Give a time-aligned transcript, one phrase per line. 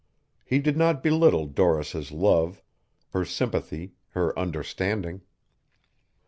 [0.43, 2.63] He did not belittle Doris' love,
[3.11, 5.21] her sympathy, her understanding.